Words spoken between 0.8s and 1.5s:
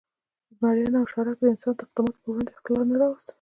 او شارک د